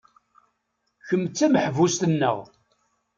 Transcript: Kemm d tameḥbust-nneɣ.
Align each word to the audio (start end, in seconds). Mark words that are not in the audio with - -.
Kemm 1.07 1.23
d 1.27 1.31
tameḥbust-nneɣ. 1.37 2.37